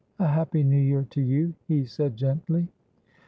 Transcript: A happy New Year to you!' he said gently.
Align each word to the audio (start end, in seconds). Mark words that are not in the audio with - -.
A 0.17 0.25
happy 0.27 0.63
New 0.63 0.79
Year 0.81 1.05
to 1.11 1.21
you!' 1.21 1.53
he 1.67 1.85
said 1.85 2.17
gently. 2.17 2.67